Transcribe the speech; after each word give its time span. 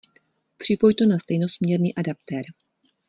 Připoj 0.57 0.93
to 0.93 1.05
na 1.05 1.19
stejnosměrný 1.19 1.95
adaptér. 1.95 2.43